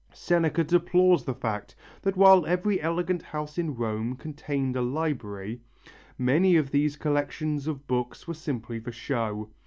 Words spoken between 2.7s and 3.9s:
elegant house in